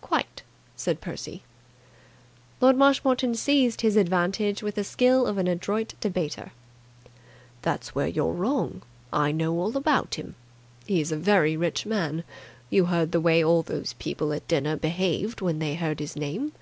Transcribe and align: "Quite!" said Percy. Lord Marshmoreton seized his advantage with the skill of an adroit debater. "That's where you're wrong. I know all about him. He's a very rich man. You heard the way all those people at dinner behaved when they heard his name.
"Quite!" 0.00 0.40
said 0.74 1.02
Percy. 1.02 1.42
Lord 2.62 2.78
Marshmoreton 2.78 3.34
seized 3.34 3.82
his 3.82 3.98
advantage 3.98 4.62
with 4.62 4.74
the 4.76 4.82
skill 4.84 5.26
of 5.26 5.36
an 5.36 5.46
adroit 5.46 5.92
debater. 6.00 6.52
"That's 7.60 7.94
where 7.94 8.06
you're 8.06 8.32
wrong. 8.32 8.80
I 9.12 9.32
know 9.32 9.52
all 9.60 9.76
about 9.76 10.14
him. 10.14 10.34
He's 10.86 11.12
a 11.12 11.18
very 11.18 11.58
rich 11.58 11.84
man. 11.84 12.24
You 12.70 12.86
heard 12.86 13.12
the 13.12 13.20
way 13.20 13.44
all 13.44 13.62
those 13.62 13.92
people 13.98 14.32
at 14.32 14.48
dinner 14.48 14.76
behaved 14.78 15.42
when 15.42 15.58
they 15.58 15.74
heard 15.74 16.00
his 16.00 16.16
name. 16.16 16.52